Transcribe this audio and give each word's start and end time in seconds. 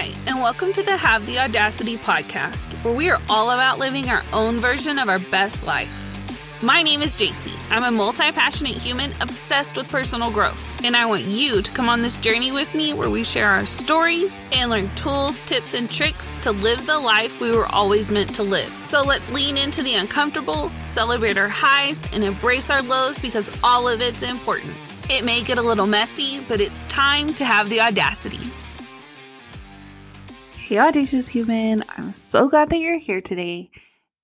Hi, 0.00 0.14
and 0.26 0.40
welcome 0.40 0.72
to 0.72 0.82
the 0.82 0.96
Have 0.96 1.26
the 1.26 1.38
Audacity 1.40 1.98
podcast, 1.98 2.72
where 2.82 2.94
we 2.94 3.10
are 3.10 3.20
all 3.28 3.50
about 3.50 3.78
living 3.78 4.08
our 4.08 4.22
own 4.32 4.58
version 4.58 4.98
of 4.98 5.10
our 5.10 5.18
best 5.18 5.66
life. 5.66 6.62
My 6.62 6.80
name 6.80 7.02
is 7.02 7.18
Jacy. 7.18 7.52
I'm 7.68 7.84
a 7.84 7.90
multi 7.90 8.32
passionate 8.32 8.78
human 8.78 9.12
obsessed 9.20 9.76
with 9.76 9.90
personal 9.90 10.30
growth, 10.30 10.82
and 10.82 10.96
I 10.96 11.04
want 11.04 11.24
you 11.24 11.60
to 11.60 11.70
come 11.72 11.90
on 11.90 12.00
this 12.00 12.16
journey 12.16 12.50
with 12.50 12.74
me 12.74 12.94
where 12.94 13.10
we 13.10 13.24
share 13.24 13.48
our 13.48 13.66
stories 13.66 14.46
and 14.52 14.70
learn 14.70 14.88
tools, 14.94 15.42
tips, 15.42 15.74
and 15.74 15.90
tricks 15.90 16.34
to 16.40 16.50
live 16.50 16.86
the 16.86 16.98
life 16.98 17.42
we 17.42 17.54
were 17.54 17.66
always 17.66 18.10
meant 18.10 18.34
to 18.36 18.42
live. 18.42 18.72
So 18.86 19.02
let's 19.02 19.30
lean 19.30 19.58
into 19.58 19.82
the 19.82 19.96
uncomfortable, 19.96 20.70
celebrate 20.86 21.36
our 21.36 21.50
highs, 21.50 22.02
and 22.14 22.24
embrace 22.24 22.70
our 22.70 22.80
lows 22.80 23.18
because 23.18 23.54
all 23.62 23.86
of 23.86 24.00
it's 24.00 24.22
important. 24.22 24.72
It 25.10 25.26
may 25.26 25.42
get 25.42 25.58
a 25.58 25.62
little 25.62 25.86
messy, 25.86 26.40
but 26.40 26.62
it's 26.62 26.86
time 26.86 27.34
to 27.34 27.44
have 27.44 27.68
the 27.68 27.82
audacity. 27.82 28.50
Hey, 30.70 30.78
audacious 30.78 31.26
human. 31.26 31.82
I'm 31.88 32.12
so 32.12 32.48
glad 32.48 32.70
that 32.70 32.78
you're 32.78 32.96
here 32.96 33.20
today. 33.20 33.72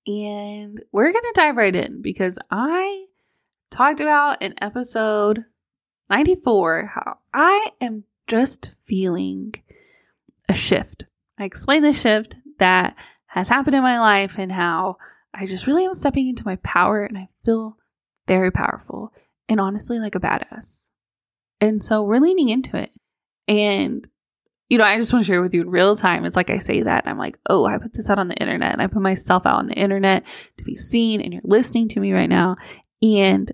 And 0.05 0.81
we're 0.93 1.11
going 1.11 1.25
to 1.25 1.33
dive 1.35 1.57
right 1.57 1.75
in 1.75 2.01
because 2.01 2.39
I 2.49 3.07
talked 3.69 3.99
about 3.99 4.41
in 4.41 4.53
episode 4.61 5.43
94 6.09 6.85
how 6.95 7.17
I 7.33 7.71
am 7.81 8.05
just 8.27 8.71
feeling 8.85 9.55
a 10.47 10.53
shift. 10.53 11.03
I 11.37 11.43
explained 11.43 11.83
the 11.83 11.91
shift 11.91 12.37
that 12.59 12.95
has 13.25 13.49
happened 13.49 13.75
in 13.75 13.83
my 13.83 13.99
life 13.99 14.39
and 14.39 14.49
how 14.49 14.99
I 15.33 15.47
just 15.47 15.67
really 15.67 15.83
am 15.83 15.95
stepping 15.95 16.29
into 16.29 16.45
my 16.45 16.55
power 16.63 17.03
and 17.03 17.17
I 17.17 17.27
feel 17.43 17.75
very 18.25 18.53
powerful 18.53 19.11
and 19.49 19.59
honestly 19.59 19.99
like 19.99 20.15
a 20.15 20.21
badass. 20.21 20.91
And 21.59 21.83
so 21.83 22.03
we're 22.03 22.21
leaning 22.21 22.47
into 22.47 22.77
it. 22.77 22.91
And 23.49 24.07
you 24.69 24.77
know, 24.77 24.83
I 24.83 24.97
just 24.97 25.13
want 25.13 25.25
to 25.25 25.27
share 25.27 25.41
with 25.41 25.53
you 25.53 25.61
in 25.61 25.69
real 25.69 25.95
time. 25.95 26.25
It's 26.25 26.35
like 26.35 26.49
I 26.49 26.57
say 26.57 26.83
that, 26.83 27.07
I'm 27.07 27.17
like, 27.17 27.39
oh, 27.49 27.65
I 27.65 27.77
put 27.77 27.93
this 27.93 28.09
out 28.09 28.19
on 28.19 28.27
the 28.27 28.35
internet, 28.35 28.73
and 28.73 28.81
I 28.81 28.87
put 28.87 29.01
myself 29.01 29.45
out 29.45 29.59
on 29.59 29.67
the 29.67 29.73
internet 29.73 30.25
to 30.57 30.63
be 30.63 30.75
seen, 30.75 31.21
and 31.21 31.33
you're 31.33 31.41
listening 31.45 31.87
to 31.89 31.99
me 31.99 32.11
right 32.11 32.29
now. 32.29 32.57
And, 33.01 33.51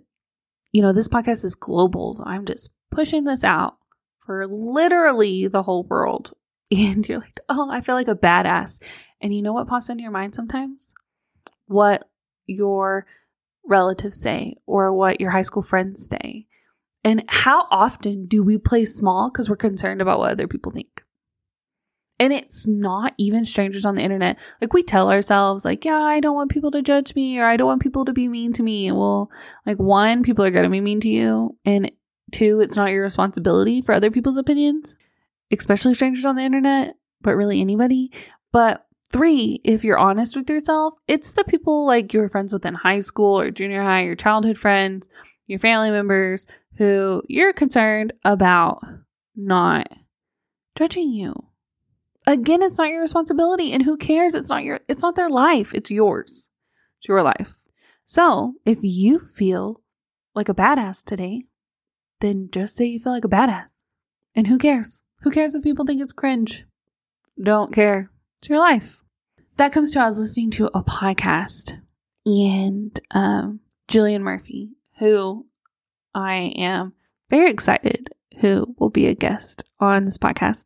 you 0.71 0.81
know, 0.81 0.93
this 0.93 1.07
podcast 1.07 1.45
is 1.45 1.55
global. 1.55 2.23
I'm 2.25 2.45
just 2.45 2.69
pushing 2.89 3.25
this 3.25 3.43
out 3.43 3.77
for 4.25 4.47
literally 4.47 5.47
the 5.47 5.63
whole 5.63 5.83
world. 5.83 6.33
And 6.71 7.07
you're 7.07 7.19
like, 7.19 7.39
oh, 7.49 7.69
I 7.69 7.81
feel 7.81 7.93
like 7.93 8.07
a 8.07 8.15
badass. 8.15 8.81
And 9.21 9.31
you 9.31 9.43
know 9.43 9.53
what 9.53 9.67
pops 9.67 9.89
into 9.89 10.01
your 10.01 10.11
mind 10.11 10.33
sometimes? 10.33 10.95
What 11.67 12.09
your 12.47 13.05
relatives 13.63 14.19
say, 14.19 14.55
or 14.65 14.91
what 14.91 15.21
your 15.21 15.29
high 15.29 15.43
school 15.43 15.61
friends 15.61 16.09
say. 16.09 16.47
And 17.03 17.23
how 17.27 17.67
often 17.69 18.27
do 18.27 18.43
we 18.43 18.57
play 18.57 18.85
small 18.85 19.29
because 19.29 19.49
we're 19.49 19.55
concerned 19.57 20.01
about 20.01 20.19
what 20.19 20.31
other 20.31 20.47
people 20.47 20.71
think? 20.71 21.03
And 22.19 22.31
it's 22.31 22.67
not 22.67 23.13
even 23.17 23.43
strangers 23.43 23.85
on 23.85 23.95
the 23.95 24.01
internet. 24.01 24.39
Like 24.61 24.71
we 24.71 24.83
tell 24.83 25.11
ourselves, 25.11 25.65
like, 25.65 25.83
yeah, 25.83 25.97
I 25.97 26.19
don't 26.19 26.35
want 26.35 26.51
people 26.51 26.71
to 26.71 26.81
judge 26.81 27.15
me 27.15 27.39
or 27.39 27.45
I 27.45 27.57
don't 27.57 27.67
want 27.67 27.81
people 27.81 28.05
to 28.05 28.13
be 28.13 28.27
mean 28.27 28.53
to 28.53 28.63
me. 28.63 28.91
Well, 28.91 29.29
like, 29.65 29.77
one, 29.77 30.23
people 30.23 30.45
are 30.45 30.51
going 30.51 30.63
to 30.63 30.69
be 30.69 30.79
mean 30.79 31.01
to 31.01 31.09
you. 31.09 31.57
And 31.65 31.91
two, 32.31 32.61
it's 32.61 32.75
not 32.75 32.91
your 32.91 33.03
responsibility 33.03 33.81
for 33.81 33.93
other 33.93 34.11
people's 34.11 34.37
opinions, 34.37 34.95
especially 35.51 35.95
strangers 35.95 36.25
on 36.25 36.35
the 36.35 36.43
internet, 36.43 36.95
but 37.21 37.35
really 37.35 37.59
anybody. 37.59 38.11
But 38.51 38.85
three, 39.11 39.59
if 39.63 39.83
you're 39.83 39.97
honest 39.97 40.37
with 40.37 40.49
yourself, 40.49 40.93
it's 41.07 41.33
the 41.33 41.43
people 41.43 41.85
like 41.85 42.13
you 42.13 42.19
were 42.19 42.29
friends 42.29 42.53
with 42.53 42.65
in 42.65 42.75
high 42.75 42.99
school 42.99 43.39
or 43.39 43.51
junior 43.51 43.81
high, 43.81 44.03
your 44.03 44.15
childhood 44.15 44.57
friends, 44.57 45.09
your 45.47 45.59
family 45.59 45.91
members 45.91 46.47
who 46.77 47.21
you're 47.27 47.53
concerned 47.53 48.13
about 48.23 48.81
not 49.35 49.87
judging 50.75 51.11
you. 51.11 51.33
Again, 52.25 52.61
it's 52.63 52.77
not 52.77 52.89
your 52.89 53.01
responsibility 53.01 53.73
and 53.73 53.83
who 53.83 53.97
cares? 53.97 54.33
It's 54.33 54.49
not 54.49 54.63
your 54.63 54.79
it's 54.87 55.01
not 55.01 55.15
their 55.15 55.29
life, 55.29 55.73
it's 55.73 55.91
yours. 55.91 56.49
It's 56.99 57.07
your 57.07 57.21
life. 57.21 57.55
So, 58.05 58.55
if 58.65 58.79
you 58.81 59.19
feel 59.19 59.81
like 60.35 60.49
a 60.49 60.53
badass 60.53 61.03
today, 61.03 61.43
then 62.21 62.49
just 62.51 62.75
say 62.75 62.85
you 62.85 62.99
feel 62.99 63.13
like 63.13 63.25
a 63.25 63.29
badass. 63.29 63.73
And 64.35 64.47
who 64.47 64.57
cares? 64.57 65.03
Who 65.21 65.31
cares 65.31 65.55
if 65.55 65.63
people 65.63 65.85
think 65.85 66.01
it's 66.01 66.13
cringe? 66.13 66.65
Don't 67.41 67.73
care. 67.73 68.09
It's 68.39 68.49
your 68.49 68.59
life. 68.59 69.03
That 69.57 69.71
comes 69.71 69.91
to 69.91 69.99
I 69.99 70.05
was 70.05 70.19
listening 70.19 70.51
to 70.51 70.69
a 70.73 70.83
podcast 70.83 71.79
and 72.25 72.99
um 73.11 73.59
Jillian 73.87 74.21
Murphy, 74.21 74.71
who 74.97 75.45
I 76.13 76.53
am 76.55 76.93
very 77.29 77.49
excited 77.49 78.09
who 78.39 78.75
will 78.77 78.89
be 78.89 79.07
a 79.07 79.15
guest 79.15 79.63
on 79.79 80.05
this 80.05 80.17
podcast. 80.17 80.65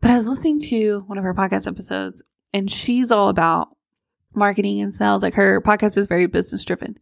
But 0.00 0.10
I 0.10 0.16
was 0.16 0.28
listening 0.28 0.60
to 0.60 1.04
one 1.06 1.18
of 1.18 1.24
her 1.24 1.34
podcast 1.34 1.66
episodes, 1.66 2.22
and 2.52 2.70
she's 2.70 3.10
all 3.10 3.28
about 3.28 3.68
marketing 4.34 4.80
and 4.80 4.92
sales. 4.92 5.22
Like 5.22 5.34
her 5.34 5.60
podcast 5.60 5.96
is 5.96 6.06
very 6.06 6.26
business 6.26 6.64
driven. 6.64 6.96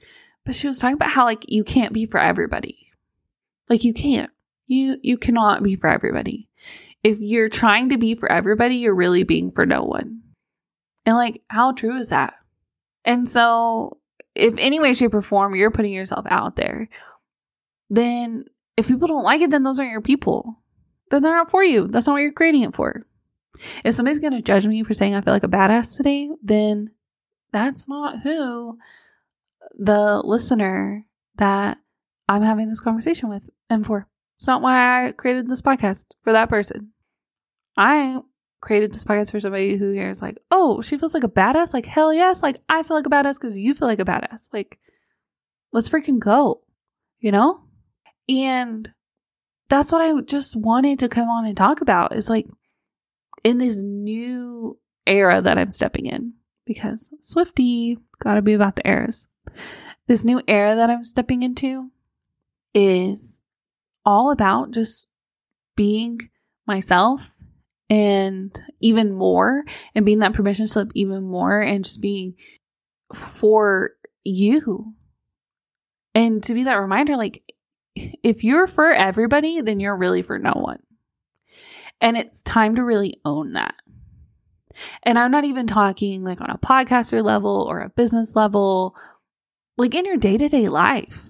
But 0.44 0.54
she 0.54 0.66
was 0.66 0.78
talking 0.78 0.94
about 0.94 1.10
how 1.10 1.24
like 1.24 1.44
you 1.48 1.64
can't 1.64 1.92
be 1.92 2.06
for 2.06 2.20
everybody. 2.20 2.88
Like 3.68 3.84
you 3.84 3.94
can't. 3.94 4.30
You 4.66 4.96
you 5.02 5.16
cannot 5.16 5.62
be 5.62 5.76
for 5.76 5.88
everybody. 5.88 6.48
If 7.02 7.18
you're 7.20 7.48
trying 7.48 7.88
to 7.90 7.98
be 7.98 8.14
for 8.14 8.30
everybody, 8.30 8.76
you're 8.76 8.94
really 8.94 9.24
being 9.24 9.50
for 9.50 9.66
no 9.66 9.82
one. 9.82 10.20
And 11.04 11.16
like 11.16 11.42
how 11.48 11.72
true 11.72 11.96
is 11.96 12.10
that? 12.10 12.34
And 13.04 13.28
so 13.28 13.98
if 14.34 14.54
any 14.58 14.80
way, 14.80 14.94
shape, 14.94 15.14
or 15.14 15.22
form 15.22 15.54
you're 15.54 15.70
putting 15.70 15.92
yourself 15.92 16.26
out 16.28 16.56
there 16.56 16.88
then 17.92 18.46
if 18.78 18.88
people 18.88 19.06
don't 19.06 19.22
like 19.22 19.42
it, 19.42 19.50
then 19.50 19.62
those 19.62 19.78
aren't 19.78 19.92
your 19.92 20.00
people. 20.00 20.58
Then 21.10 21.22
they're 21.22 21.36
not 21.36 21.50
for 21.50 21.62
you. 21.62 21.88
That's 21.88 22.06
not 22.06 22.14
what 22.14 22.22
you're 22.22 22.32
creating 22.32 22.62
it 22.62 22.74
for. 22.74 23.06
If 23.84 23.94
somebody's 23.94 24.18
going 24.18 24.32
to 24.32 24.40
judge 24.40 24.66
me 24.66 24.82
for 24.82 24.94
saying 24.94 25.14
I 25.14 25.20
feel 25.20 25.34
like 25.34 25.44
a 25.44 25.48
badass 25.48 25.94
today, 25.98 26.30
then 26.42 26.90
that's 27.52 27.86
not 27.86 28.20
who 28.20 28.78
the 29.78 30.22
listener 30.24 31.04
that 31.36 31.76
I'm 32.30 32.42
having 32.42 32.70
this 32.70 32.80
conversation 32.80 33.28
with 33.28 33.42
and 33.68 33.84
for. 33.84 34.08
It's 34.38 34.46
not 34.46 34.62
why 34.62 35.08
I 35.08 35.12
created 35.12 35.50
this 35.50 35.60
podcast 35.60 36.06
for 36.24 36.32
that 36.32 36.48
person. 36.48 36.92
I 37.76 38.20
created 38.62 38.92
this 38.92 39.04
podcast 39.04 39.32
for 39.32 39.40
somebody 39.40 39.76
who 39.76 39.90
hears 39.90 40.22
like, 40.22 40.38
oh, 40.50 40.80
she 40.80 40.96
feels 40.96 41.12
like 41.12 41.24
a 41.24 41.28
badass. 41.28 41.74
Like, 41.74 41.84
hell 41.84 42.14
yes. 42.14 42.42
Like, 42.42 42.62
I 42.68 42.82
feel 42.82 42.96
like 42.96 43.06
a 43.06 43.10
badass 43.10 43.38
because 43.38 43.58
you 43.58 43.74
feel 43.74 43.88
like 43.88 43.98
a 43.98 44.04
badass. 44.04 44.48
Like, 44.52 44.78
let's 45.72 45.90
freaking 45.90 46.18
go. 46.18 46.62
You 47.20 47.32
know? 47.32 47.60
And 48.28 48.90
that's 49.68 49.92
what 49.92 50.00
I 50.00 50.18
just 50.22 50.56
wanted 50.56 51.00
to 51.00 51.08
come 51.08 51.28
on 51.28 51.44
and 51.44 51.56
talk 51.56 51.80
about 51.80 52.14
is 52.14 52.30
like 52.30 52.46
in 53.42 53.58
this 53.58 53.78
new 53.78 54.78
era 55.06 55.42
that 55.42 55.58
I'm 55.58 55.70
stepping 55.70 56.06
in 56.06 56.34
because 56.64 57.10
Swifty 57.20 57.98
got 58.20 58.34
to 58.34 58.42
be 58.42 58.52
about 58.52 58.76
the 58.76 58.86
eras. 58.86 59.26
This 60.06 60.24
new 60.24 60.40
era 60.46 60.76
that 60.76 60.90
I'm 60.90 61.04
stepping 61.04 61.42
into 61.42 61.90
is 62.74 63.40
all 64.04 64.30
about 64.30 64.70
just 64.70 65.06
being 65.74 66.20
myself 66.66 67.34
and 67.90 68.58
even 68.80 69.12
more 69.12 69.64
and 69.94 70.06
being 70.06 70.20
that 70.20 70.32
permission 70.32 70.66
slip 70.66 70.90
even 70.94 71.22
more 71.22 71.60
and 71.60 71.84
just 71.84 72.00
being 72.00 72.34
for 73.14 73.90
you 74.24 74.94
and 76.14 76.42
to 76.42 76.54
be 76.54 76.64
that 76.64 76.74
reminder 76.74 77.16
like 77.16 77.42
if 77.94 78.44
you're 78.44 78.66
for 78.66 78.90
everybody, 78.90 79.60
then 79.60 79.80
you're 79.80 79.96
really 79.96 80.22
for 80.22 80.38
no 80.38 80.52
one. 80.52 80.82
And 82.00 82.16
it's 82.16 82.42
time 82.42 82.76
to 82.76 82.84
really 82.84 83.20
own 83.24 83.52
that. 83.52 83.74
And 85.02 85.18
I'm 85.18 85.30
not 85.30 85.44
even 85.44 85.66
talking 85.66 86.24
like 86.24 86.40
on 86.40 86.50
a 86.50 86.58
podcaster 86.58 87.22
level 87.22 87.66
or 87.68 87.80
a 87.80 87.90
business 87.90 88.34
level, 88.34 88.96
like 89.76 89.94
in 89.94 90.04
your 90.04 90.16
day 90.16 90.36
to 90.36 90.48
day 90.48 90.68
life. 90.68 91.26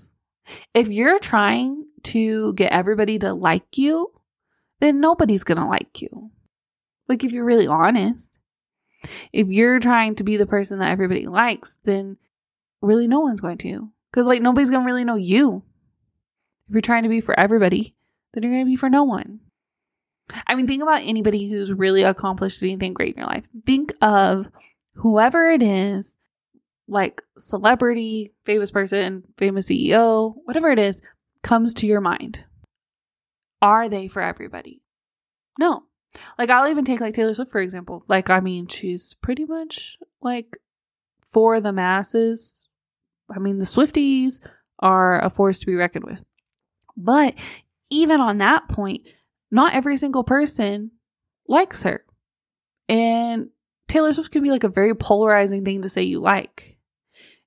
If 0.74 0.88
you're 0.88 1.18
trying 1.18 1.86
to 2.04 2.52
get 2.54 2.72
everybody 2.72 3.18
to 3.20 3.32
like 3.32 3.78
you, 3.78 4.12
then 4.80 5.00
nobody's 5.00 5.44
to 5.44 5.64
like 5.64 6.00
you. 6.00 6.30
Like, 7.08 7.24
if 7.24 7.32
you're 7.32 7.44
really 7.44 7.66
honest, 7.66 8.38
if 9.32 9.48
you're 9.48 9.80
trying 9.80 10.14
to 10.16 10.24
be 10.24 10.36
the 10.36 10.46
person 10.46 10.78
that 10.78 10.90
everybody 10.90 11.26
likes, 11.26 11.78
then 11.84 12.16
really 12.80 13.08
no 13.08 13.20
one's 13.20 13.40
going 13.40 13.58
to. 13.58 13.90
Because, 14.10 14.26
like, 14.26 14.42
nobody's 14.42 14.70
going 14.70 14.82
to 14.82 14.86
really 14.86 15.04
know 15.04 15.16
you. 15.16 15.62
If 16.68 16.74
you're 16.74 16.80
trying 16.80 17.02
to 17.02 17.08
be 17.08 17.20
for 17.20 17.38
everybody, 17.38 17.94
then 18.32 18.42
you're 18.42 18.52
going 18.52 18.64
to 18.64 18.70
be 18.70 18.76
for 18.76 18.88
no 18.88 19.04
one. 19.04 19.40
I 20.46 20.54
mean, 20.54 20.66
think 20.66 20.82
about 20.82 21.02
anybody 21.02 21.48
who's 21.48 21.72
really 21.72 22.02
accomplished 22.02 22.62
anything 22.62 22.94
great 22.94 23.14
in 23.14 23.20
your 23.20 23.26
life. 23.26 23.44
Think 23.66 23.92
of 24.00 24.48
whoever 24.94 25.50
it 25.50 25.62
is, 25.62 26.16
like 26.88 27.22
celebrity, 27.38 28.32
famous 28.44 28.70
person, 28.70 29.24
famous 29.36 29.68
CEO, 29.68 30.34
whatever 30.44 30.70
it 30.70 30.78
is, 30.78 31.02
comes 31.42 31.74
to 31.74 31.86
your 31.86 32.00
mind. 32.00 32.44
Are 33.60 33.88
they 33.88 34.08
for 34.08 34.22
everybody? 34.22 34.82
No. 35.58 35.84
Like, 36.38 36.50
I'll 36.50 36.68
even 36.68 36.84
take 36.84 37.00
like 37.00 37.14
Taylor 37.14 37.34
Swift, 37.34 37.50
for 37.50 37.60
example. 37.60 38.04
Like, 38.08 38.30
I 38.30 38.40
mean, 38.40 38.66
she's 38.66 39.14
pretty 39.14 39.44
much 39.44 39.98
like 40.20 40.56
for 41.26 41.60
the 41.60 41.72
masses. 41.72 42.68
I 43.34 43.38
mean, 43.38 43.58
the 43.58 43.64
Swifties 43.64 44.40
are 44.78 45.24
a 45.24 45.30
force 45.30 45.60
to 45.60 45.66
be 45.66 45.74
reckoned 45.74 46.04
with. 46.04 46.24
But 46.96 47.34
even 47.90 48.20
on 48.20 48.38
that 48.38 48.68
point, 48.68 49.06
not 49.50 49.74
every 49.74 49.96
single 49.96 50.24
person 50.24 50.90
likes 51.48 51.82
her. 51.84 52.04
And 52.88 53.48
Taylor 53.88 54.12
Swift 54.12 54.30
can 54.30 54.42
be 54.42 54.50
like 54.50 54.64
a 54.64 54.68
very 54.68 54.94
polarizing 54.94 55.64
thing 55.64 55.82
to 55.82 55.88
say 55.88 56.02
you 56.02 56.20
like. 56.20 56.76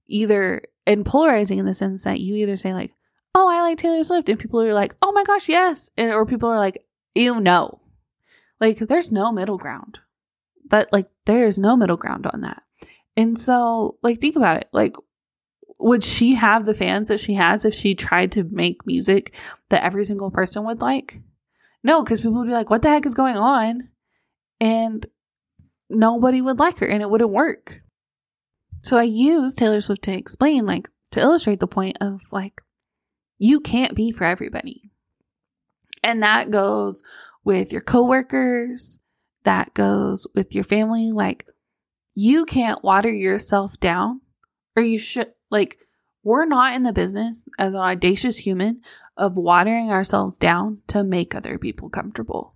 Either, 0.07 0.61
and 0.85 1.05
polarizing 1.05 1.57
in 1.57 1.65
the 1.65 1.73
sense 1.73 2.03
that 2.03 2.19
you 2.19 2.35
either 2.35 2.55
say, 2.55 2.73
like, 2.73 2.93
oh, 3.33 3.49
I 3.49 3.61
like 3.61 3.77
Taylor 3.77 4.03
Swift, 4.03 4.29
and 4.29 4.39
people 4.39 4.61
are 4.61 4.73
like, 4.73 4.95
oh 5.01 5.11
my 5.11 5.23
gosh, 5.23 5.49
yes. 5.49 5.89
And, 5.97 6.11
or 6.11 6.25
people 6.25 6.49
are 6.49 6.59
like, 6.59 6.85
ew, 7.15 7.39
no. 7.39 7.79
Like, 8.65 8.79
there's 8.79 9.11
no 9.11 9.31
middle 9.31 9.57
ground. 9.57 9.99
That, 10.69 10.91
like, 10.91 11.07
there's 11.25 11.59
no 11.59 11.75
middle 11.75 11.97
ground 11.97 12.25
on 12.25 12.41
that. 12.41 12.63
And 13.15 13.37
so, 13.37 13.97
like, 14.01 14.19
think 14.19 14.35
about 14.35 14.57
it. 14.57 14.69
Like, 14.73 14.95
would 15.77 16.03
she 16.03 16.33
have 16.33 16.65
the 16.65 16.73
fans 16.73 17.09
that 17.09 17.19
she 17.19 17.35
has 17.35 17.63
if 17.63 17.75
she 17.75 17.93
tried 17.93 18.31
to 18.31 18.43
make 18.43 18.87
music 18.87 19.35
that 19.69 19.83
every 19.83 20.03
single 20.03 20.31
person 20.31 20.65
would 20.65 20.81
like? 20.81 21.19
No, 21.83 22.01
because 22.01 22.21
people 22.21 22.39
would 22.39 22.47
be 22.47 22.53
like, 22.53 22.71
what 22.71 22.81
the 22.81 22.89
heck 22.89 23.05
is 23.05 23.13
going 23.13 23.37
on? 23.37 23.89
And 24.59 25.05
nobody 25.87 26.41
would 26.41 26.57
like 26.57 26.79
her 26.79 26.87
and 26.87 27.03
it 27.03 27.09
wouldn't 27.09 27.29
work. 27.29 27.81
So 28.81 28.97
I 28.97 29.03
use 29.03 29.53
Taylor 29.53 29.81
Swift 29.81 30.01
to 30.03 30.17
explain, 30.17 30.65
like, 30.65 30.89
to 31.11 31.19
illustrate 31.19 31.59
the 31.59 31.67
point 31.67 31.97
of 32.01 32.21
like, 32.31 32.61
you 33.37 33.59
can't 33.59 33.95
be 33.95 34.11
for 34.11 34.23
everybody. 34.23 34.89
And 36.03 36.23
that 36.23 36.49
goes 36.49 37.03
with 37.45 37.71
your 37.71 37.81
coworkers, 37.81 38.99
that 39.43 39.73
goes 39.73 40.27
with 40.35 40.53
your 40.53 40.65
family. 40.65 41.11
Like, 41.13 41.47
you 42.13 42.43
can't 42.45 42.83
water 42.83 43.11
yourself 43.11 43.79
down, 43.79 44.19
or 44.75 44.83
you 44.83 44.99
should, 44.99 45.31
like, 45.49 45.77
we're 46.23 46.45
not 46.45 46.73
in 46.73 46.83
the 46.83 46.91
business 46.91 47.47
as 47.59 47.73
an 47.73 47.79
audacious 47.79 48.35
human 48.35 48.81
of 49.15 49.37
watering 49.37 49.91
ourselves 49.91 50.37
down 50.37 50.79
to 50.87 51.03
make 51.03 51.35
other 51.35 51.57
people 51.57 51.87
comfortable. 51.87 52.55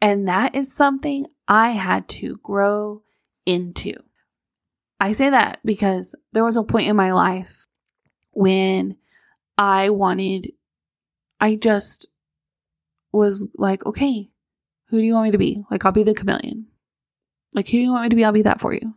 And 0.00 0.28
that 0.28 0.54
is 0.54 0.74
something 0.74 1.26
I 1.46 1.70
had 1.70 2.08
to 2.08 2.38
grow 2.42 3.02
into. 3.46 3.94
I 5.00 5.12
say 5.12 5.30
that 5.30 5.60
because 5.64 6.14
there 6.32 6.44
was 6.44 6.56
a 6.56 6.64
point 6.64 6.88
in 6.88 6.96
my 6.96 7.12
life 7.12 7.66
when 8.32 8.96
I 9.56 9.90
wanted, 9.90 10.52
I 11.40 11.54
just 11.54 12.08
was 13.12 13.48
like, 13.56 13.84
okay, 13.86 14.30
who 14.86 14.98
do 14.98 15.04
you 15.04 15.14
want 15.14 15.26
me 15.26 15.30
to 15.32 15.38
be? 15.38 15.64
Like, 15.70 15.84
I'll 15.84 15.92
be 15.92 16.02
the 16.02 16.14
chameleon. 16.14 16.66
Like, 17.54 17.66
who 17.66 17.72
do 17.72 17.82
you 17.82 17.90
want 17.90 18.04
me 18.04 18.08
to 18.10 18.16
be? 18.16 18.24
I'll 18.24 18.32
be 18.32 18.42
that 18.42 18.60
for 18.60 18.72
you. 18.72 18.94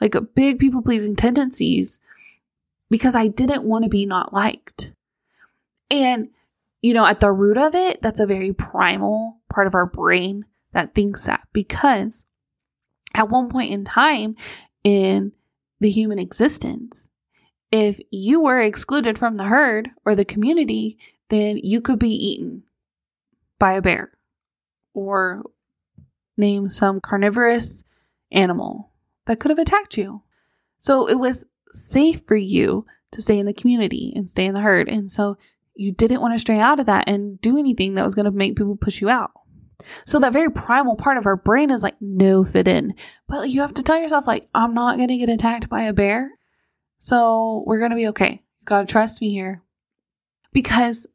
Like, 0.00 0.14
big 0.34 0.58
people 0.58 0.82
pleasing 0.82 1.16
tendencies 1.16 2.00
because 2.90 3.14
I 3.14 3.28
didn't 3.28 3.64
want 3.64 3.84
to 3.84 3.90
be 3.90 4.06
not 4.06 4.32
liked. 4.32 4.92
And, 5.90 6.30
you 6.80 6.94
know, 6.94 7.06
at 7.06 7.20
the 7.20 7.30
root 7.30 7.58
of 7.58 7.74
it, 7.74 8.02
that's 8.02 8.20
a 8.20 8.26
very 8.26 8.52
primal 8.52 9.38
part 9.48 9.66
of 9.66 9.74
our 9.74 9.86
brain 9.86 10.44
that 10.72 10.94
thinks 10.94 11.26
that 11.26 11.46
because 11.52 12.26
at 13.14 13.28
one 13.28 13.48
point 13.48 13.70
in 13.70 13.84
time 13.84 14.36
in 14.84 15.32
the 15.80 15.90
human 15.90 16.18
existence, 16.18 17.08
if 17.70 17.98
you 18.10 18.40
were 18.40 18.60
excluded 18.60 19.18
from 19.18 19.36
the 19.36 19.44
herd 19.44 19.90
or 20.04 20.14
the 20.14 20.24
community, 20.24 20.98
then 21.28 21.58
you 21.62 21.80
could 21.80 21.98
be 21.98 22.10
eaten 22.10 22.62
by 23.62 23.74
a 23.74 23.80
bear 23.80 24.10
or 24.92 25.44
name 26.36 26.68
some 26.68 27.00
carnivorous 27.00 27.84
animal 28.32 28.90
that 29.26 29.38
could 29.38 29.50
have 29.50 29.58
attacked 29.60 29.96
you. 29.96 30.20
So 30.80 31.08
it 31.08 31.14
was 31.16 31.46
safe 31.70 32.22
for 32.26 32.34
you 32.34 32.86
to 33.12 33.22
stay 33.22 33.38
in 33.38 33.46
the 33.46 33.54
community 33.54 34.12
and 34.16 34.28
stay 34.28 34.46
in 34.46 34.54
the 34.54 34.60
herd. 34.60 34.88
And 34.88 35.08
so 35.08 35.38
you 35.76 35.92
didn't 35.92 36.20
want 36.20 36.34
to 36.34 36.40
stray 36.40 36.58
out 36.58 36.80
of 36.80 36.86
that 36.86 37.08
and 37.08 37.40
do 37.40 37.56
anything 37.56 37.94
that 37.94 38.04
was 38.04 38.16
going 38.16 38.24
to 38.24 38.32
make 38.32 38.56
people 38.56 38.74
push 38.74 39.00
you 39.00 39.08
out. 39.08 39.30
So 40.06 40.18
that 40.18 40.32
very 40.32 40.50
primal 40.50 40.96
part 40.96 41.16
of 41.16 41.26
our 41.26 41.36
brain 41.36 41.70
is 41.70 41.84
like, 41.84 41.94
no 42.00 42.44
fit 42.44 42.66
in. 42.66 42.94
But 43.28 43.48
you 43.48 43.60
have 43.60 43.74
to 43.74 43.84
tell 43.84 43.96
yourself, 43.96 44.26
like, 44.26 44.48
I'm 44.52 44.74
not 44.74 44.96
going 44.96 45.06
to 45.06 45.18
get 45.18 45.28
attacked 45.28 45.68
by 45.68 45.84
a 45.84 45.92
bear. 45.92 46.32
So 46.98 47.62
we're 47.64 47.78
going 47.78 47.92
to 47.92 47.96
be 47.96 48.08
okay. 48.08 48.42
You 48.60 48.64
got 48.64 48.80
to 48.80 48.86
trust 48.86 49.20
me 49.20 49.30
here. 49.30 49.62
Because 50.52 51.06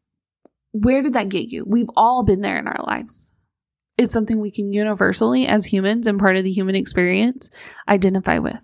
where 0.84 1.02
did 1.02 1.14
that 1.14 1.30
get 1.30 1.50
you? 1.50 1.66
We've 1.66 1.90
all 1.96 2.24
been 2.24 2.42
there 2.42 2.58
in 2.58 2.68
our 2.68 2.84
lives. 2.86 3.32
It's 3.98 4.14
something 4.14 4.40
we 4.40 4.52
can 4.52 4.74
universally, 4.74 5.48
as 5.48 5.66
humans 5.66 6.08
and 6.08 6.20
part 6.20 6.38
of 6.38 6.44
the 6.44 6.52
human 6.52 6.76
experience, 6.76 7.50
identify 7.88 8.40
with. 8.40 8.62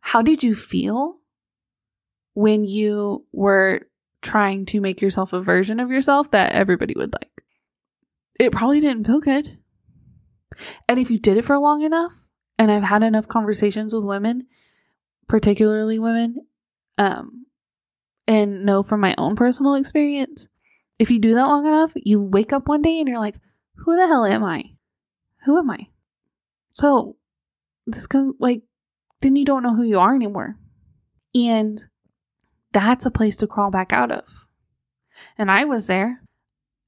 How 0.00 0.22
did 0.22 0.42
you 0.42 0.54
feel 0.54 1.16
when 2.34 2.64
you 2.64 3.24
were 3.32 3.82
trying 4.22 4.66
to 4.66 4.80
make 4.80 5.00
yourself 5.00 5.32
a 5.32 5.40
version 5.40 5.80
of 5.80 5.90
yourself 5.90 6.30
that 6.32 6.52
everybody 6.52 6.94
would 6.94 7.12
like? 7.12 7.30
it 8.40 8.52
probably 8.52 8.80
didn't 8.80 9.06
feel 9.06 9.20
good. 9.20 9.58
And 10.88 10.98
if 10.98 11.10
you 11.10 11.18
did 11.18 11.36
it 11.36 11.44
for 11.44 11.58
long 11.58 11.82
enough, 11.82 12.24
and 12.58 12.72
I've 12.72 12.82
had 12.82 13.02
enough 13.02 13.28
conversations 13.28 13.94
with 13.94 14.02
women, 14.02 14.46
particularly 15.28 15.98
women, 15.98 16.36
um, 16.96 17.44
and 18.26 18.64
know 18.64 18.82
from 18.82 19.00
my 19.00 19.14
own 19.18 19.36
personal 19.36 19.74
experience, 19.74 20.48
if 21.00 21.10
you 21.10 21.18
do 21.18 21.34
that 21.34 21.46
long 21.46 21.66
enough, 21.66 21.92
you 21.96 22.20
wake 22.20 22.52
up 22.52 22.68
one 22.68 22.82
day 22.82 23.00
and 23.00 23.08
you're 23.08 23.18
like, 23.18 23.36
who 23.74 23.96
the 23.96 24.06
hell 24.06 24.26
am 24.26 24.44
I? 24.44 24.64
Who 25.46 25.58
am 25.58 25.70
I? 25.70 25.88
So, 26.74 27.16
this 27.86 28.06
can 28.06 28.34
like, 28.38 28.62
then 29.22 29.34
you 29.34 29.46
don't 29.46 29.62
know 29.62 29.74
who 29.74 29.82
you 29.82 29.98
are 29.98 30.14
anymore. 30.14 30.56
And 31.34 31.82
that's 32.72 33.06
a 33.06 33.10
place 33.10 33.38
to 33.38 33.46
crawl 33.46 33.70
back 33.70 33.94
out 33.94 34.12
of. 34.12 34.46
And 35.38 35.50
I 35.50 35.64
was 35.64 35.86
there. 35.86 36.22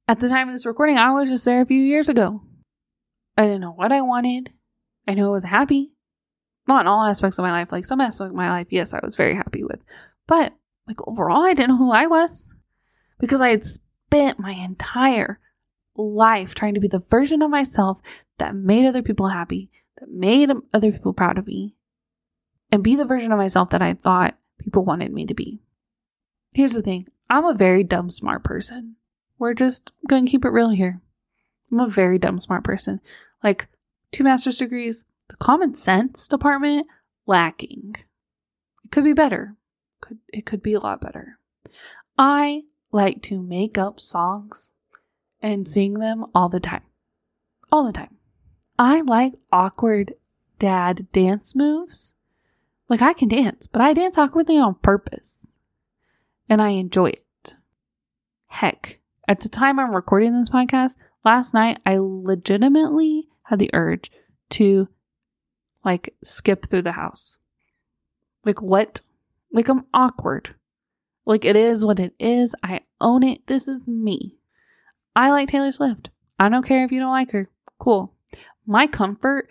At 0.06 0.20
the 0.20 0.28
time 0.28 0.46
of 0.46 0.54
this 0.54 0.66
recording, 0.66 0.98
I 0.98 1.12
was 1.12 1.30
just 1.30 1.46
there 1.46 1.62
a 1.62 1.66
few 1.66 1.80
years 1.80 2.10
ago. 2.10 2.42
I 3.38 3.44
didn't 3.44 3.62
know 3.62 3.72
what 3.72 3.92
I 3.92 4.02
wanted. 4.02 4.52
I 5.08 5.14
knew 5.14 5.26
I 5.26 5.30
was 5.30 5.44
happy. 5.44 5.90
Not 6.68 6.82
in 6.82 6.86
all 6.86 7.06
aspects 7.06 7.38
of 7.38 7.44
my 7.44 7.50
life. 7.50 7.72
Like 7.72 7.86
some 7.86 8.02
aspects 8.02 8.28
of 8.28 8.34
my 8.34 8.50
life, 8.50 8.66
yes, 8.68 8.92
I 8.92 9.00
was 9.02 9.16
very 9.16 9.34
happy 9.34 9.64
with. 9.64 9.82
But 10.26 10.52
like 10.86 10.98
overall, 11.08 11.46
I 11.46 11.54
didn't 11.54 11.70
know 11.70 11.78
who 11.78 11.92
I 11.92 12.08
was 12.08 12.50
because 13.18 13.40
I 13.40 13.48
had 13.48 13.64
spent 14.12 14.38
my 14.38 14.52
entire 14.52 15.40
life 15.96 16.54
trying 16.54 16.74
to 16.74 16.80
be 16.80 16.88
the 16.88 17.02
version 17.10 17.40
of 17.40 17.50
myself 17.50 17.98
that 18.38 18.54
made 18.54 18.84
other 18.84 19.02
people 19.02 19.28
happy, 19.28 19.70
that 19.98 20.10
made 20.10 20.50
other 20.74 20.92
people 20.92 21.14
proud 21.14 21.38
of 21.38 21.46
me, 21.46 21.74
and 22.70 22.84
be 22.84 22.94
the 22.94 23.06
version 23.06 23.32
of 23.32 23.38
myself 23.38 23.70
that 23.70 23.80
I 23.80 23.94
thought 23.94 24.36
people 24.58 24.84
wanted 24.84 25.14
me 25.14 25.24
to 25.26 25.34
be. 25.34 25.62
Here's 26.52 26.74
the 26.74 26.82
thing 26.82 27.06
I'm 27.30 27.46
a 27.46 27.54
very 27.54 27.84
dumb, 27.84 28.10
smart 28.10 28.44
person. 28.44 28.96
We're 29.38 29.54
just 29.54 29.92
going 30.06 30.26
to 30.26 30.30
keep 30.30 30.44
it 30.44 30.50
real 30.50 30.68
here. 30.68 31.00
I'm 31.70 31.80
a 31.80 31.88
very 31.88 32.18
dumb 32.18 32.38
smart 32.38 32.64
person. 32.64 33.00
Like 33.42 33.66
two 34.12 34.24
master's 34.24 34.58
degrees, 34.58 35.04
the 35.28 35.36
common 35.36 35.72
sense 35.72 36.28
department 36.28 36.86
lacking. 37.26 37.94
It 38.84 38.90
could 38.90 39.04
be 39.04 39.14
better. 39.14 39.56
Could 40.02 40.18
it 40.28 40.44
could 40.44 40.62
be 40.62 40.74
a 40.74 40.80
lot 40.80 41.00
better. 41.00 41.38
I 42.18 42.64
like 42.92 43.22
to 43.22 43.40
make 43.40 43.78
up 43.78 43.98
songs 43.98 44.72
and 45.40 45.64
mm. 45.64 45.68
sing 45.68 45.94
them 45.94 46.26
all 46.34 46.48
the 46.48 46.60
time. 46.60 46.82
All 47.70 47.84
the 47.84 47.92
time. 47.92 48.16
I 48.78 49.00
like 49.00 49.34
awkward 49.50 50.14
dad 50.58 51.06
dance 51.12 51.56
moves. 51.56 52.14
Like 52.88 53.02
I 53.02 53.14
can 53.14 53.28
dance, 53.28 53.66
but 53.66 53.80
I 53.80 53.92
dance 53.94 54.18
awkwardly 54.18 54.58
on 54.58 54.74
purpose. 54.76 55.50
And 56.48 56.60
I 56.60 56.70
enjoy 56.70 57.06
it. 57.06 57.54
Heck, 58.46 59.00
at 59.26 59.40
the 59.40 59.48
time 59.48 59.78
I'm 59.78 59.94
recording 59.94 60.38
this 60.38 60.50
podcast, 60.50 60.98
last 61.24 61.54
night 61.54 61.80
I 61.86 61.96
legitimately 61.98 63.28
had 63.44 63.58
the 63.58 63.70
urge 63.72 64.10
to 64.50 64.88
like 65.84 66.14
skip 66.22 66.66
through 66.66 66.82
the 66.82 66.92
house. 66.92 67.38
Like 68.44 68.60
what? 68.60 69.00
Like 69.52 69.68
I'm 69.68 69.86
awkward. 69.94 70.54
Like 71.24 71.44
it 71.44 71.56
is 71.56 71.84
what 71.84 72.00
it 72.00 72.14
is. 72.18 72.54
I 72.62 72.80
own 73.00 73.22
it. 73.22 73.46
This 73.46 73.68
is 73.68 73.88
me. 73.88 74.38
I 75.14 75.30
like 75.30 75.48
Taylor 75.48 75.72
Swift. 75.72 76.10
I 76.38 76.48
don't 76.48 76.66
care 76.66 76.84
if 76.84 76.92
you 76.92 77.00
don't 77.00 77.12
like 77.12 77.30
her. 77.32 77.48
Cool. 77.78 78.12
My 78.66 78.86
comfort 78.86 79.48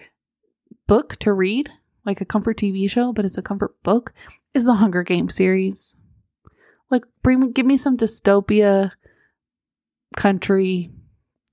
book 0.88 1.18
to 1.18 1.34
read, 1.34 1.70
like 2.06 2.22
a 2.22 2.25
comfort 2.25 2.58
TV 2.58 2.90
show, 2.90 3.13
but 3.13 3.25
it's 3.25 3.38
a 3.38 3.42
comfort 3.42 3.82
book, 3.84 4.13
is 4.54 4.66
the 4.66 4.74
Hunger 4.74 5.04
Games 5.04 5.36
series. 5.36 5.96
Like 6.90 7.04
bring 7.24 7.40
me 7.40 7.51
give 7.51 7.66
me 7.66 7.78
some 7.78 7.96
dystopia 7.96 8.92
country 10.16 10.92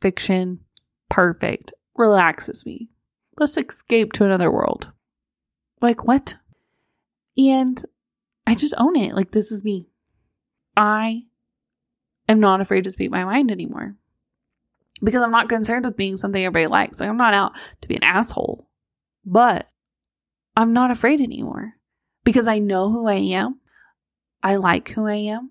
fiction, 0.00 0.60
perfect, 1.08 1.72
relaxes 1.96 2.64
me. 2.66 2.88
Let's 3.38 3.56
escape 3.56 4.12
to 4.14 4.24
another 4.24 4.50
world. 4.50 4.90
Like, 5.80 6.04
what? 6.04 6.36
And 7.36 7.84
I 8.46 8.54
just 8.54 8.74
own 8.78 8.96
it. 8.96 9.14
Like, 9.14 9.30
this 9.30 9.52
is 9.52 9.62
me. 9.62 9.88
I 10.78 11.24
am 12.28 12.38
not 12.38 12.60
afraid 12.60 12.84
to 12.84 12.92
speak 12.92 13.10
my 13.10 13.24
mind 13.24 13.50
anymore 13.50 13.96
because 15.02 15.22
I'm 15.22 15.32
not 15.32 15.48
concerned 15.48 15.84
with 15.84 15.96
being 15.96 16.16
something 16.16 16.42
everybody 16.42 16.68
likes. 16.68 17.00
Like, 17.00 17.08
I'm 17.08 17.16
not 17.16 17.34
out 17.34 17.56
to 17.80 17.88
be 17.88 17.96
an 17.96 18.04
asshole, 18.04 18.68
but 19.26 19.66
I'm 20.56 20.72
not 20.72 20.92
afraid 20.92 21.20
anymore 21.20 21.74
because 22.22 22.46
I 22.46 22.60
know 22.60 22.92
who 22.92 23.08
I 23.08 23.14
am. 23.14 23.58
I 24.40 24.54
like 24.54 24.90
who 24.90 25.08
I 25.08 25.16
am. 25.16 25.50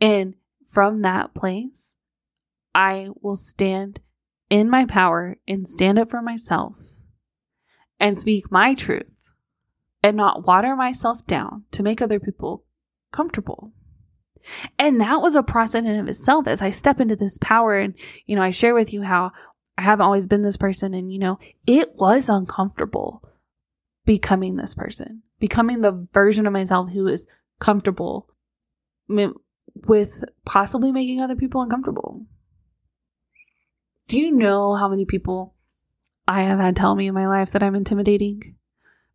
And 0.00 0.34
from 0.66 1.02
that 1.02 1.34
place, 1.34 1.96
I 2.74 3.08
will 3.20 3.36
stand 3.36 4.00
in 4.48 4.70
my 4.70 4.86
power 4.86 5.36
and 5.46 5.68
stand 5.68 5.98
up 5.98 6.10
for 6.10 6.22
myself 6.22 6.78
and 7.98 8.18
speak 8.18 8.50
my 8.50 8.72
truth 8.72 9.30
and 10.02 10.16
not 10.16 10.46
water 10.46 10.74
myself 10.76 11.26
down 11.26 11.64
to 11.72 11.82
make 11.82 12.00
other 12.00 12.18
people 12.18 12.64
comfortable. 13.12 13.74
And 14.78 15.00
that 15.00 15.20
was 15.20 15.34
a 15.34 15.42
process 15.42 15.84
in 15.84 15.98
of 15.98 16.08
itself 16.08 16.46
as 16.46 16.62
I 16.62 16.70
step 16.70 17.00
into 17.00 17.16
this 17.16 17.38
power 17.38 17.78
and, 17.78 17.94
you 18.26 18.36
know, 18.36 18.42
I 18.42 18.50
share 18.50 18.74
with 18.74 18.92
you 18.92 19.02
how 19.02 19.32
I 19.76 19.82
haven't 19.82 20.04
always 20.04 20.26
been 20.26 20.42
this 20.42 20.56
person 20.56 20.94
and, 20.94 21.12
you 21.12 21.18
know, 21.18 21.38
it 21.66 21.94
was 21.94 22.28
uncomfortable 22.28 23.22
becoming 24.04 24.56
this 24.56 24.74
person, 24.74 25.22
becoming 25.38 25.80
the 25.80 26.06
version 26.12 26.46
of 26.46 26.52
myself 26.52 26.90
who 26.90 27.06
is 27.06 27.26
comfortable 27.60 28.28
with 29.08 30.24
possibly 30.44 30.92
making 30.92 31.20
other 31.20 31.36
people 31.36 31.62
uncomfortable. 31.62 32.26
Do 34.08 34.18
you 34.18 34.32
know 34.32 34.74
how 34.74 34.88
many 34.88 35.04
people 35.04 35.54
I 36.26 36.42
have 36.42 36.58
had 36.58 36.76
tell 36.76 36.94
me 36.94 37.06
in 37.06 37.14
my 37.14 37.28
life 37.28 37.52
that 37.52 37.62
I'm 37.62 37.74
intimidating? 37.74 38.56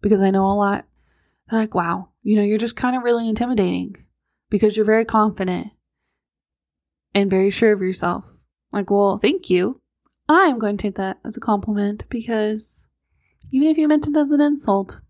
Because 0.01 0.21
I 0.21 0.31
know 0.31 0.45
a 0.45 0.53
lot. 0.53 0.85
They're 1.49 1.59
like, 1.59 1.75
wow, 1.75 2.09
you 2.23 2.37
know, 2.37 2.43
you're 2.43 2.57
just 2.57 2.75
kind 2.75 2.95
of 2.95 3.03
really 3.03 3.27
intimidating 3.27 4.04
because 4.55 4.77
you're 4.77 4.85
very 4.85 5.03
confident 5.03 5.67
and 7.13 7.29
very 7.29 7.51
sure 7.51 7.73
of 7.73 7.81
yourself. 7.81 8.23
Like, 8.71 8.89
well, 8.89 9.17
thank 9.17 9.49
you. 9.49 9.81
I'm 10.29 10.59
going 10.59 10.77
to 10.77 10.81
take 10.81 10.95
that 10.95 11.17
as 11.25 11.35
a 11.35 11.41
compliment 11.41 12.05
because 12.09 12.87
even 13.51 13.67
if 13.67 13.77
you 13.77 13.89
meant 13.89 14.07
it 14.07 14.15
as 14.15 14.31
an 14.31 14.39
insult, 14.39 15.01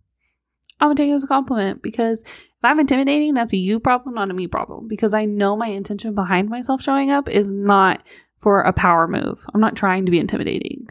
I'm 0.79 0.87
gonna 0.87 0.95
take 0.95 1.11
it 1.11 1.13
as 1.13 1.23
a 1.23 1.27
compliment 1.27 1.83
because 1.83 2.21
if 2.21 2.63
I'm 2.63 2.79
intimidating, 2.79 3.35
that's 3.35 3.53
a 3.53 3.57
you 3.57 3.79
problem, 3.79 4.15
not 4.15 4.31
a 4.31 4.33
me 4.33 4.47
problem. 4.47 4.87
Because 4.87 5.13
I 5.13 5.25
know 5.25 5.55
my 5.55 5.67
intention 5.67 6.15
behind 6.15 6.49
myself 6.49 6.81
showing 6.81 7.11
up 7.11 7.29
is 7.29 7.51
not 7.51 8.01
for 8.39 8.61
a 8.61 8.73
power 8.73 9.07
move. 9.07 9.45
I'm 9.53 9.61
not 9.61 9.75
trying 9.75 10.05
to 10.05 10.11
be 10.11 10.19
intimidating. 10.19 10.87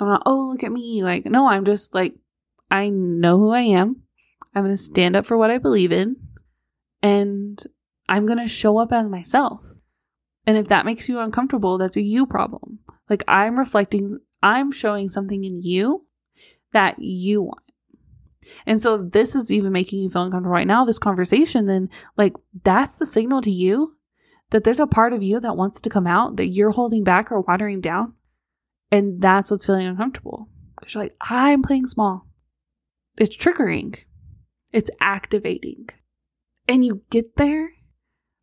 I'm 0.00 0.08
not, 0.08 0.22
oh, 0.26 0.50
look 0.50 0.64
at 0.64 0.72
me. 0.72 1.04
Like, 1.04 1.26
no, 1.26 1.48
I'm 1.48 1.64
just 1.64 1.94
like, 1.94 2.16
I 2.72 2.88
know 2.88 3.38
who 3.38 3.52
I 3.52 3.60
am. 3.60 4.02
I'm 4.52 4.64
gonna 4.64 4.76
stand 4.76 5.14
up 5.14 5.26
for 5.26 5.38
what 5.38 5.52
I 5.52 5.58
believe 5.58 5.92
in. 5.92 6.16
And 7.02 7.62
I'm 8.08 8.26
gonna 8.26 8.48
show 8.48 8.78
up 8.78 8.92
as 8.92 9.08
myself. 9.08 9.72
And 10.46 10.56
if 10.56 10.68
that 10.68 10.86
makes 10.86 11.08
you 11.08 11.20
uncomfortable, 11.20 11.78
that's 11.78 11.96
a 11.96 12.02
you 12.02 12.26
problem. 12.26 12.78
Like, 13.10 13.22
I'm 13.28 13.58
reflecting, 13.58 14.18
I'm 14.42 14.72
showing 14.72 15.08
something 15.08 15.44
in 15.44 15.62
you 15.62 16.06
that 16.72 16.98
you 16.98 17.42
want. 17.42 17.62
And 18.66 18.80
so 18.80 18.94
if 18.94 19.12
this 19.12 19.34
is 19.34 19.50
even 19.50 19.72
making 19.72 20.00
you 20.00 20.10
feel 20.10 20.22
uncomfortable 20.22 20.52
right 20.52 20.66
now, 20.66 20.84
this 20.84 20.98
conversation, 20.98 21.66
then 21.66 21.90
like 22.16 22.34
that's 22.64 22.98
the 22.98 23.06
signal 23.06 23.40
to 23.42 23.50
you 23.50 23.96
that 24.50 24.64
there's 24.64 24.80
a 24.80 24.86
part 24.86 25.12
of 25.12 25.22
you 25.22 25.40
that 25.40 25.56
wants 25.56 25.80
to 25.82 25.90
come 25.90 26.06
out 26.06 26.36
that 26.36 26.46
you're 26.46 26.70
holding 26.70 27.04
back 27.04 27.30
or 27.30 27.42
watering 27.42 27.80
down. 27.80 28.14
And 28.90 29.20
that's 29.20 29.50
what's 29.50 29.66
feeling 29.66 29.86
uncomfortable. 29.86 30.48
Because 30.76 30.94
you're 30.94 31.04
like, 31.04 31.16
I'm 31.20 31.62
playing 31.62 31.88
small. 31.88 32.26
It's 33.18 33.36
triggering. 33.36 33.98
It's 34.72 34.90
activating. 35.00 35.88
And 36.68 36.84
you 36.84 37.02
get 37.10 37.36
there 37.36 37.72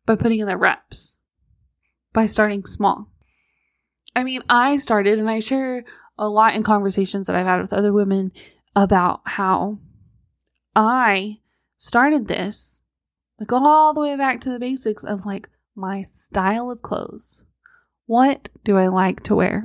by 0.04 0.16
putting 0.16 0.40
in 0.40 0.48
the 0.48 0.56
reps, 0.56 1.16
by 2.12 2.26
starting 2.26 2.66
small. 2.66 3.08
I 4.16 4.24
mean, 4.24 4.42
I 4.48 4.78
started 4.78 5.20
and 5.20 5.30
I 5.30 5.38
share 5.38 5.84
a 6.18 6.28
lot 6.28 6.54
in 6.54 6.62
conversations 6.62 7.26
that 7.26 7.36
I've 7.36 7.46
had 7.46 7.60
with 7.60 7.72
other 7.72 7.92
women 7.92 8.32
about 8.74 9.20
how 9.24 9.78
I 10.74 11.38
started 11.78 12.26
this, 12.26 12.82
like 13.38 13.52
all 13.52 13.94
the 13.94 14.00
way 14.00 14.16
back 14.16 14.40
to 14.42 14.50
the 14.50 14.58
basics 14.58 15.04
of 15.04 15.24
like 15.24 15.48
my 15.74 16.02
style 16.02 16.70
of 16.70 16.82
clothes. 16.82 17.44
What 18.06 18.48
do 18.64 18.76
I 18.76 18.88
like 18.88 19.22
to 19.24 19.34
wear? 19.34 19.64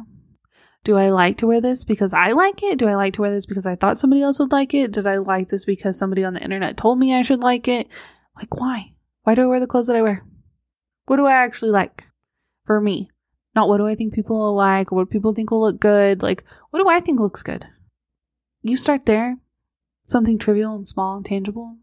Do 0.83 0.97
I 0.97 1.09
like 1.09 1.37
to 1.37 1.47
wear 1.47 1.61
this 1.61 1.85
because 1.85 2.11
I 2.11 2.31
like 2.31 2.63
it? 2.63 2.79
Do 2.79 2.87
I 2.87 2.95
like 2.95 3.13
to 3.13 3.21
wear 3.21 3.31
this 3.31 3.45
because 3.45 3.67
I 3.67 3.75
thought 3.75 3.99
somebody 3.99 4.23
else 4.23 4.39
would 4.39 4.51
like 4.51 4.73
it? 4.73 4.91
Did 4.91 5.05
I 5.05 5.17
like 5.17 5.49
this 5.49 5.63
because 5.63 5.97
somebody 5.97 6.23
on 6.23 6.33
the 6.33 6.41
internet 6.41 6.75
told 6.75 6.97
me 6.97 7.13
I 7.13 7.21
should 7.21 7.41
like 7.41 7.67
it? 7.67 7.87
Like, 8.41 8.55
why? 8.55 8.93
Why 9.24 9.36
do 9.36 9.43
I 9.43 9.45
wear 9.45 9.60
the 9.60 9.67
clothes 9.67 9.88
that 9.88 9.95
I 9.95 10.01
wear? 10.01 10.25
What 11.05 11.17
do 11.17 11.25
I 11.25 11.33
actually 11.33 11.71
like 11.71 12.05
for 12.65 12.81
me? 12.81 13.10
Not 13.55 13.69
what 13.69 13.77
do 13.77 13.88
I 13.88 13.95
think 13.95 14.13
people 14.13 14.38
will 14.39 14.55
like, 14.55 14.91
or 14.91 14.95
what 14.95 15.10
people 15.10 15.33
think 15.33 15.51
will 15.51 15.62
look 15.62 15.79
good. 15.79 16.24
Like, 16.24 16.43
what 16.71 16.79
do 16.79 16.89
I 16.89 17.01
think 17.01 17.19
looks 17.19 17.43
good? 17.43 17.65
You 18.63 18.77
start 18.77 19.05
there 19.05 19.38
something 20.05 20.38
trivial 20.38 20.75
and 20.75 20.88
small 20.88 21.15
and 21.15 21.25
tangible, 21.25 21.77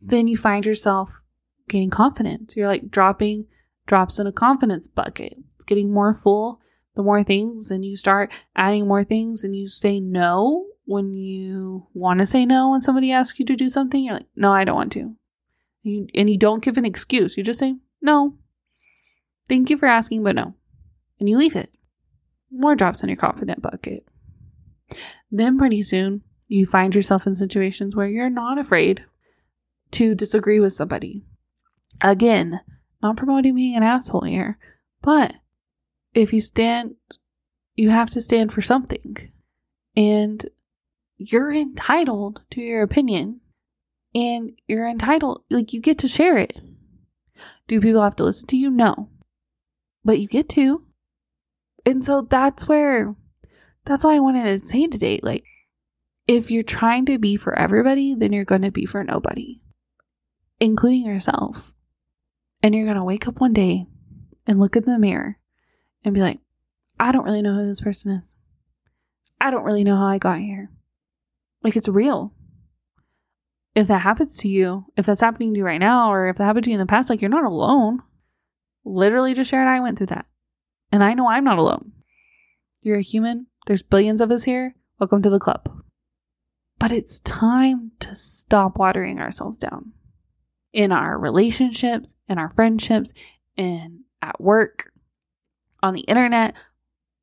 then 0.00 0.26
you 0.26 0.36
find 0.36 0.64
yourself 0.64 1.20
gaining 1.68 1.90
confidence. 1.90 2.56
You're 2.56 2.68
like 2.68 2.90
dropping 2.90 3.46
drops 3.86 4.18
in 4.18 4.26
a 4.26 4.32
confidence 4.32 4.88
bucket. 4.88 5.36
It's 5.54 5.64
getting 5.64 5.92
more 5.92 6.14
full, 6.14 6.60
the 6.94 7.02
more 7.02 7.22
things, 7.22 7.70
and 7.70 7.84
you 7.84 7.96
start 7.96 8.32
adding 8.56 8.86
more 8.86 9.04
things, 9.04 9.44
and 9.44 9.54
you 9.54 9.68
say 9.68 10.00
no 10.00 10.66
when 10.84 11.14
you 11.14 11.86
want 11.92 12.20
to 12.20 12.26
say 12.26 12.46
no 12.46 12.70
when 12.70 12.80
somebody 12.80 13.12
asks 13.12 13.38
you 13.38 13.44
to 13.46 13.56
do 13.56 13.68
something. 13.68 14.02
You're 14.02 14.14
like, 14.14 14.26
no, 14.34 14.52
I 14.52 14.64
don't 14.64 14.76
want 14.76 14.92
to. 14.92 15.14
You, 15.88 16.06
and 16.14 16.28
you 16.28 16.38
don't 16.38 16.62
give 16.62 16.76
an 16.76 16.84
excuse. 16.84 17.36
You 17.36 17.42
just 17.42 17.58
say, 17.58 17.76
no. 18.00 18.34
Thank 19.48 19.70
you 19.70 19.76
for 19.76 19.86
asking, 19.86 20.22
but 20.22 20.34
no. 20.34 20.54
And 21.18 21.28
you 21.28 21.36
leave 21.36 21.56
it. 21.56 21.70
More 22.50 22.74
drops 22.74 23.02
in 23.02 23.08
your 23.08 23.16
confident 23.16 23.62
bucket. 23.62 24.06
Then 25.30 25.58
pretty 25.58 25.82
soon, 25.82 26.22
you 26.46 26.64
find 26.66 26.94
yourself 26.94 27.26
in 27.26 27.34
situations 27.34 27.94
where 27.94 28.06
you're 28.06 28.30
not 28.30 28.58
afraid 28.58 29.04
to 29.92 30.14
disagree 30.14 30.60
with 30.60 30.72
somebody. 30.72 31.24
Again, 32.00 32.60
not 33.02 33.16
promoting 33.16 33.54
being 33.54 33.76
an 33.76 33.82
asshole 33.82 34.22
here, 34.22 34.58
but 35.02 35.34
if 36.14 36.32
you 36.32 36.40
stand, 36.40 36.94
you 37.74 37.90
have 37.90 38.10
to 38.10 38.20
stand 38.20 38.52
for 38.52 38.62
something. 38.62 39.16
And 39.96 40.44
you're 41.16 41.52
entitled 41.52 42.42
to 42.50 42.60
your 42.60 42.82
opinion. 42.82 43.40
And 44.14 44.52
you're 44.66 44.88
entitled, 44.88 45.42
like, 45.50 45.72
you 45.72 45.80
get 45.80 45.98
to 45.98 46.08
share 46.08 46.38
it. 46.38 46.58
Do 47.66 47.80
people 47.80 48.02
have 48.02 48.16
to 48.16 48.24
listen 48.24 48.46
to 48.48 48.56
you? 48.56 48.70
No. 48.70 49.10
But 50.04 50.18
you 50.18 50.26
get 50.26 50.48
to. 50.50 50.84
And 51.84 52.04
so 52.04 52.22
that's 52.22 52.66
where, 52.66 53.14
that's 53.84 54.04
why 54.04 54.16
I 54.16 54.20
wanted 54.20 54.44
to 54.44 54.58
say 54.58 54.86
today, 54.86 55.20
like, 55.22 55.44
if 56.26 56.50
you're 56.50 56.62
trying 56.62 57.06
to 57.06 57.18
be 57.18 57.36
for 57.36 57.58
everybody, 57.58 58.14
then 58.14 58.32
you're 58.32 58.44
going 58.44 58.62
to 58.62 58.70
be 58.70 58.84
for 58.84 59.02
nobody, 59.04 59.60
including 60.60 61.06
yourself. 61.06 61.74
And 62.62 62.74
you're 62.74 62.84
going 62.84 62.96
to 62.96 63.04
wake 63.04 63.28
up 63.28 63.40
one 63.40 63.52
day 63.52 63.86
and 64.46 64.58
look 64.58 64.76
in 64.76 64.82
the 64.82 64.98
mirror 64.98 65.38
and 66.04 66.14
be 66.14 66.20
like, 66.20 66.40
I 66.98 67.12
don't 67.12 67.24
really 67.24 67.42
know 67.42 67.54
who 67.54 67.66
this 67.66 67.80
person 67.80 68.12
is. 68.12 68.34
I 69.40 69.50
don't 69.50 69.64
really 69.64 69.84
know 69.84 69.96
how 69.96 70.06
I 70.06 70.18
got 70.18 70.40
here. 70.40 70.70
Like 71.62 71.76
it's 71.76 71.88
real. 71.88 72.32
If 73.74 73.88
that 73.88 74.00
happens 74.00 74.36
to 74.38 74.48
you, 74.48 74.86
if 74.96 75.06
that's 75.06 75.20
happening 75.20 75.54
to 75.54 75.58
you 75.58 75.64
right 75.64 75.78
now, 75.78 76.10
or 76.12 76.28
if 76.28 76.36
that 76.36 76.44
happened 76.44 76.64
to 76.64 76.70
you 76.70 76.74
in 76.74 76.80
the 76.80 76.86
past, 76.86 77.10
like 77.10 77.20
you're 77.20 77.28
not 77.28 77.44
alone. 77.44 78.02
Literally, 78.84 79.34
just 79.34 79.50
Sharon 79.50 79.68
and 79.68 79.76
I 79.76 79.80
went 79.80 79.98
through 79.98 80.08
that. 80.08 80.26
And 80.90 81.04
I 81.04 81.14
know 81.14 81.28
I'm 81.28 81.44
not 81.44 81.58
alone. 81.58 81.92
You're 82.82 82.98
a 82.98 83.02
human. 83.02 83.46
There's 83.66 83.82
billions 83.82 84.20
of 84.20 84.30
us 84.30 84.44
here. 84.44 84.74
Welcome 84.98 85.22
to 85.22 85.30
the 85.30 85.38
club. 85.38 85.68
But 86.78 86.92
it's 86.92 87.20
time 87.20 87.92
to 88.00 88.14
stop 88.14 88.78
watering 88.78 89.18
ourselves 89.18 89.58
down 89.58 89.92
in 90.72 90.92
our 90.92 91.18
relationships, 91.18 92.14
in 92.28 92.38
our 92.38 92.50
friendships, 92.54 93.12
and 93.56 94.00
at 94.22 94.40
work, 94.40 94.92
on 95.82 95.94
the 95.94 96.00
internet, 96.02 96.54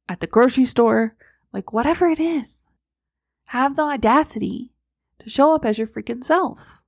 at 0.07 0.19
the 0.19 0.27
grocery 0.27 0.65
store, 0.65 1.15
like 1.53 1.73
whatever 1.73 2.07
it 2.07 2.19
is. 2.19 2.67
Have 3.45 3.75
the 3.75 3.83
audacity 3.83 4.71
to 5.25 5.31
show 5.31 5.55
up 5.55 5.65
as 5.65 5.79
your 5.79 5.87
freaking 5.87 6.23
self. 6.23 6.83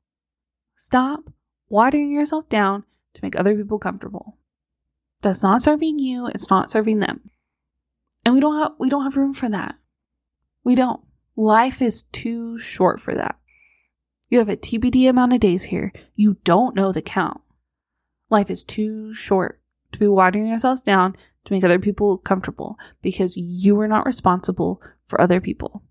Stop 0.76 1.34
watering 1.70 2.12
yourself 2.12 2.48
down 2.50 2.84
to 3.16 3.20
make 3.24 3.36
other 3.36 3.56
people 3.56 3.80
comfortable. 3.80 4.38
That's 5.24 5.42
not 5.42 5.64
serving 5.64 5.98
you, 5.98 6.28
it's 6.28 6.50
not 6.52 6.70
serving 6.70 7.00
them. 7.00 7.32
And 8.24 8.36
we 8.36 8.40
don't 8.40 8.56
have 8.56 8.74
we 8.78 8.90
don't 8.90 9.04
have 9.04 9.18
room 9.18 9.34
for 9.34 9.50
that. 9.50 9.76
We 10.64 10.76
don't. 10.76 11.02
Life 11.36 11.82
is 11.82 12.04
too 12.04 12.60
short 12.60 13.00
for 13.00 13.16
that. 13.16 13.40
You 14.30 14.38
have 14.38 14.50
a 14.50 14.56
TBD 14.58 15.10
amount 15.10 15.34
of 15.34 15.40
days 15.40 15.64
here. 15.64 15.92
You 16.14 16.38
don't 16.44 16.76
know 16.76 16.92
the 16.92 17.02
count. 17.02 17.42
Life 18.30 18.52
is 18.52 18.64
too 18.64 19.16
short 19.16 19.60
to 19.94 20.00
be 20.00 20.08
watering 20.08 20.46
yourselves 20.46 20.84
down 20.84 21.16
to 21.46 21.54
make 21.54 21.64
other 21.64 21.80
people 21.80 22.20
comfortable 22.20 22.78
because 23.02 23.36
you 23.36 23.80
are 23.80 23.88
not 23.88 24.06
responsible 24.06 24.80
for 25.08 25.20
other 25.20 25.42
people. 25.42 25.82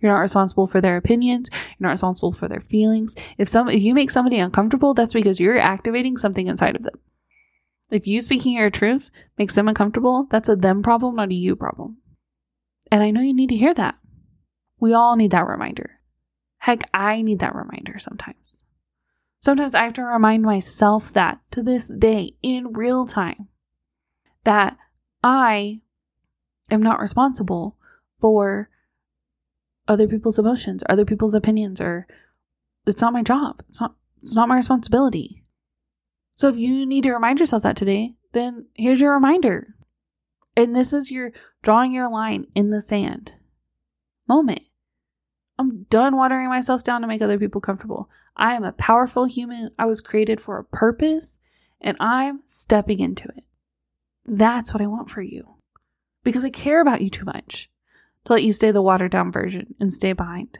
You're 0.00 0.12
not 0.12 0.20
responsible 0.20 0.66
for 0.66 0.80
their 0.80 0.96
opinions. 0.96 1.50
You're 1.52 1.88
not 1.88 1.90
responsible 1.90 2.32
for 2.32 2.48
their 2.48 2.60
feelings. 2.60 3.14
If 3.38 3.48
some 3.48 3.68
if 3.68 3.82
you 3.82 3.94
make 3.94 4.10
somebody 4.10 4.38
uncomfortable, 4.38 4.94
that's 4.94 5.12
because 5.12 5.40
you're 5.40 5.58
activating 5.58 6.16
something 6.16 6.46
inside 6.46 6.76
of 6.76 6.82
them. 6.82 6.98
If 7.90 8.06
you 8.06 8.22
speaking 8.22 8.54
your 8.54 8.70
truth 8.70 9.10
makes 9.36 9.54
them 9.54 9.68
uncomfortable, 9.68 10.26
that's 10.30 10.48
a 10.48 10.56
them 10.56 10.82
problem, 10.82 11.16
not 11.16 11.30
a 11.30 11.34
you 11.34 11.56
problem. 11.56 11.98
And 12.90 13.02
I 13.02 13.10
know 13.10 13.20
you 13.20 13.34
need 13.34 13.48
to 13.48 13.56
hear 13.56 13.74
that. 13.74 13.96
We 14.78 14.94
all 14.94 15.16
need 15.16 15.32
that 15.32 15.46
reminder. 15.46 16.00
Heck, 16.58 16.82
I 16.94 17.22
need 17.22 17.40
that 17.40 17.54
reminder 17.54 17.98
sometimes. 17.98 18.62
Sometimes 19.40 19.74
I 19.74 19.84
have 19.84 19.94
to 19.94 20.04
remind 20.04 20.42
myself 20.42 21.12
that 21.14 21.40
to 21.52 21.62
this 21.62 21.88
day 21.88 22.34
in 22.42 22.74
real 22.74 23.06
time 23.06 23.48
that 24.44 24.76
I 25.22 25.80
am 26.70 26.82
not 26.82 27.00
responsible 27.00 27.76
for 28.20 28.68
other 29.90 30.06
people's 30.06 30.38
emotions, 30.38 30.84
other 30.88 31.04
people's 31.04 31.34
opinions, 31.34 31.80
or 31.80 32.06
it's 32.86 33.02
not 33.02 33.12
my 33.12 33.22
job. 33.22 33.62
It's 33.68 33.80
not 33.80 33.96
it's 34.22 34.36
not 34.36 34.48
my 34.48 34.56
responsibility. 34.56 35.42
So 36.36 36.48
if 36.48 36.56
you 36.56 36.86
need 36.86 37.02
to 37.02 37.12
remind 37.12 37.40
yourself 37.40 37.64
that 37.64 37.76
today, 37.76 38.14
then 38.32 38.66
here's 38.74 39.00
your 39.00 39.12
reminder. 39.12 39.74
And 40.56 40.76
this 40.76 40.92
is 40.92 41.10
your 41.10 41.32
drawing 41.62 41.92
your 41.92 42.08
line 42.08 42.46
in 42.54 42.70
the 42.70 42.80
sand 42.80 43.32
moment. 44.28 44.62
I'm 45.58 45.82
done 45.90 46.16
watering 46.16 46.48
myself 46.48 46.84
down 46.84 47.02
to 47.02 47.08
make 47.08 47.20
other 47.20 47.38
people 47.38 47.60
comfortable. 47.60 48.08
I 48.36 48.54
am 48.54 48.64
a 48.64 48.72
powerful 48.72 49.24
human. 49.24 49.70
I 49.78 49.86
was 49.86 50.00
created 50.00 50.40
for 50.40 50.58
a 50.58 50.64
purpose 50.64 51.38
and 51.80 51.96
I'm 51.98 52.42
stepping 52.46 53.00
into 53.00 53.24
it. 53.24 53.44
That's 54.24 54.72
what 54.72 54.82
I 54.82 54.86
want 54.86 55.10
for 55.10 55.20
you 55.20 55.56
because 56.22 56.44
I 56.44 56.50
care 56.50 56.80
about 56.80 57.00
you 57.00 57.10
too 57.10 57.24
much 57.24 57.68
to 58.24 58.32
let 58.32 58.42
you 58.42 58.52
stay 58.52 58.70
the 58.70 58.82
watered 58.82 59.12
down 59.12 59.32
version 59.32 59.74
and 59.80 59.92
stay 59.92 60.12
behind 60.12 60.58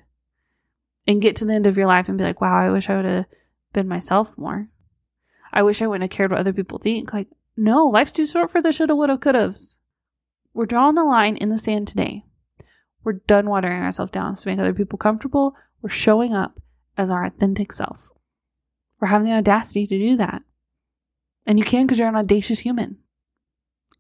and 1.07 1.23
get 1.23 1.37
to 1.37 1.45
the 1.45 1.55
end 1.55 1.67
of 1.67 1.77
your 1.77 1.87
life 1.87 2.09
and 2.09 2.19
be 2.19 2.25
like, 2.25 2.41
wow, 2.41 2.59
I 2.59 2.71
wish 2.71 2.89
I 2.89 2.97
would 2.97 3.05
have 3.05 3.27
been 3.73 3.89
myself 3.89 4.37
more. 4.39 4.69
I 5.53 5.63
wish 5.63 5.83
I 5.83 5.87
wouldn't 5.87 6.11
have 6.11 6.17
cared 6.17 6.31
what 6.31 6.41
other 6.41 6.53
people 6.53 6.79
think. 6.79 7.13
Like, 7.13 7.29
no, 7.57 7.87
life's 7.87 8.13
too 8.13 8.27
short 8.27 8.51
for 8.51 8.63
the 8.63 8.73
shoulda, 8.73 8.95
woulda, 8.95 9.17
couldas. 9.17 9.79
We're 10.55 10.67
drawing 10.67 10.95
the 10.95 11.05
line 11.05 11.37
in 11.37 11.49
the 11.49 11.59
sand 11.59 11.89
today. 11.89 12.25
We're 13.03 13.15
done 13.15 13.49
watering 13.49 13.83
ourselves 13.83 14.11
down 14.11 14.35
to 14.35 14.49
make 14.49 14.59
other 14.59 14.75
people 14.75 14.99
comfortable. 14.99 15.55
We're 15.83 15.91
showing 15.91 16.35
up 16.35 16.61
as 16.97 17.11
our 17.11 17.25
authentic 17.25 17.73
self. 17.73 18.11
We're 19.01 19.09
having 19.09 19.29
the 19.29 19.35
audacity 19.35 19.87
to 19.87 19.99
do 19.99 20.17
that. 20.17 20.43
And 21.47 21.59
you 21.59 21.65
can 21.65 21.87
because 21.87 21.99
you're 21.99 22.09
an 22.09 22.17
audacious 22.17 22.61
human. 22.61 22.99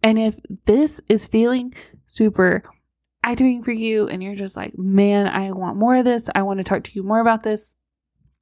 And 0.02 0.18
if 0.18 0.38
this 0.66 1.00
is 1.08 1.26
feeling 1.26 1.74
super 2.06 2.62
activating 3.22 3.62
for 3.62 3.72
you 3.72 4.08
and 4.08 4.22
you're 4.22 4.34
just 4.34 4.56
like, 4.56 4.76
man, 4.78 5.26
I 5.26 5.50
want 5.52 5.76
more 5.76 5.96
of 5.96 6.04
this, 6.04 6.28
I 6.34 6.42
want 6.42 6.58
to 6.58 6.64
talk 6.64 6.84
to 6.84 6.92
you 6.94 7.02
more 7.02 7.20
about 7.20 7.42
this, 7.42 7.76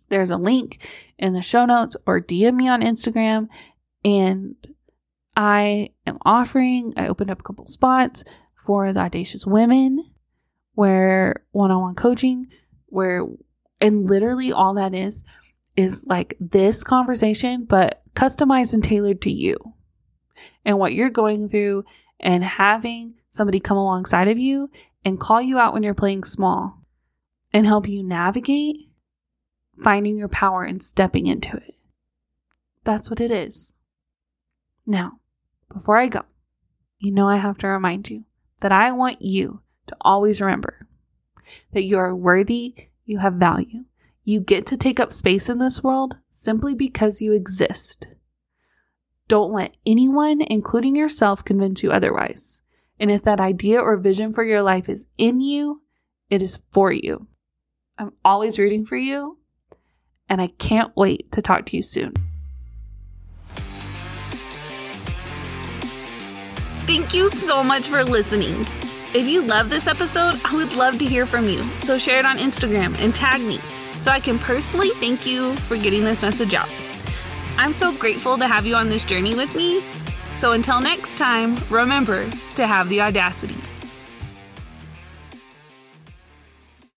there's 0.09 0.31
a 0.31 0.37
link 0.37 0.87
in 1.19 1.33
the 1.33 1.43
show 1.43 1.67
notes 1.67 1.97
or 2.07 2.21
DM 2.21 2.55
me 2.55 2.69
on 2.69 2.83
Instagram. 2.83 3.49
And 4.05 4.55
I 5.37 5.91
am 6.07 6.19
offering, 6.25 6.95
I 6.97 7.09
opened 7.09 7.31
up 7.31 7.41
a 7.41 7.43
couple 7.43 7.67
spots 7.67 8.25
for 8.57 8.93
the 8.93 9.01
Audacious 9.01 9.47
Women, 9.47 10.03
where 10.75 11.45
one 11.51 11.71
on 11.71 11.81
one 11.81 11.95
coaching, 11.95 12.47
where, 12.87 13.27
and 13.81 14.09
literally 14.09 14.53
all 14.53 14.75
that 14.75 14.95
is, 14.95 15.25
is 15.77 16.05
like 16.07 16.37
this 16.41 16.83
conversation, 16.83 17.65
but 17.65 18.03
customized 18.15 18.75
and 18.75 18.83
tailored 18.83 19.23
to 19.23 19.31
you 19.31 19.57
and 20.65 20.79
what 20.79 20.93
you're 20.93 21.11
going 21.11 21.49
through 21.49 21.85
and 22.19 22.43
having 22.43 23.15
somebody 23.31 23.61
come 23.61 23.77
alongside 23.77 24.29
of 24.29 24.39
you 24.39 24.71
and 25.05 25.21
call 25.21 25.41
you 25.41 25.59
out 25.59 25.73
when 25.73 25.83
you're 25.83 25.95
playing 25.95 26.25
small 26.25 26.83
and 27.53 27.67
help 27.67 27.89
you 27.89 28.03
navigate 28.03 28.89
finding 29.83 30.17
your 30.17 30.29
power 30.29 30.65
and 30.65 30.83
stepping 30.83 31.27
into 31.27 31.57
it. 31.57 31.75
That's 32.85 33.11
what 33.11 33.21
it 33.21 33.31
is. 33.31 33.75
Now, 34.87 35.21
before 35.73 35.99
I 35.99 36.09
go, 36.09 36.23
you 36.99 37.13
know 37.13 37.29
I 37.29 37.37
have 37.37 37.59
to 37.59 37.69
remind 37.69 38.11
you 38.11 38.25
that 38.61 38.73
I 38.73 38.93
want 38.93 39.23
you 39.23 39.61
to 39.87 39.97
always 40.01 40.41
remember 40.41 40.87
that 41.73 41.85
you 41.85 41.99
are 41.99 42.15
worthy, 42.15 42.75
you 43.05 43.19
have 43.19 43.35
value. 43.35 43.85
You 44.25 44.41
get 44.41 44.67
to 44.67 44.77
take 44.77 45.01
up 45.01 45.13
space 45.13 45.49
in 45.49 45.59
this 45.59 45.83
world 45.83 46.17
simply 46.29 46.75
because 46.75 47.23
you 47.23 47.33
exist. 47.33 48.09
Don't 49.27 49.53
let 49.53 49.77
anyone, 49.87 50.43
including 50.43 50.97
yourself, 50.97 51.45
convince 51.45 51.83
you 51.83 51.93
otherwise. 51.93 52.63
And 53.01 53.11
if 53.11 53.23
that 53.23 53.41
idea 53.41 53.81
or 53.81 53.97
vision 53.97 54.33
for 54.33 54.45
your 54.45 54.63
life 54.63 54.89
is 54.89 55.07
in 55.17 55.41
you, 55.41 55.83
it 56.31 56.43
is 56.43 56.63
for 56.73 56.93
you. 56.93 57.27
I'm 57.97 58.13
always 58.25 58.59
rooting 58.59 58.85
for 58.85 58.97
you, 58.97 59.39
and 60.29 60.41
I 60.41 60.49
can't 60.59 60.97
wait 60.97 61.33
to 61.33 61.43
talk 61.43 61.67
to 61.67 61.77
you 61.77 61.83
soon. 61.83 62.15
Thank 66.87 67.13
you 67.13 67.29
so 67.29 67.63
much 67.63 67.89
for 67.89 68.03
listening. 68.03 68.67
If 69.15 69.27
you 69.27 69.43
love 69.43 69.69
this 69.69 69.87
episode, 69.87 70.41
I 70.45 70.55
would 70.55 70.75
love 70.75 70.99
to 70.99 71.05
hear 71.05 71.27
from 71.27 71.49
you. 71.49 71.65
So 71.81 71.99
share 71.99 72.19
it 72.19 72.25
on 72.25 72.39
Instagram 72.39 72.99
and 72.99 73.15
tag 73.15 73.41
me 73.41 73.59
so 74.01 74.11
I 74.11 74.21
can 74.21 74.39
personally 74.39 74.91
thank 74.91 75.27
you 75.27 75.55
for 75.57 75.77
getting 75.77 76.05
this 76.05 76.23
message 76.23 76.55
out. 76.55 76.69
I'm 77.57 77.73
so 77.73 77.93
grateful 77.97 78.39
to 78.39 78.47
have 78.47 78.67
you 78.67 78.75
on 78.75 78.89
this 78.89 79.05
journey 79.05 79.35
with 79.35 79.55
me. 79.55 79.83
So 80.39 80.53
until 80.53 80.81
next 80.81 81.19
time, 81.19 81.57
remember 81.69 82.31
to 82.55 82.65
have 82.65 82.89
the 82.89 83.01
audacity. 83.01 83.57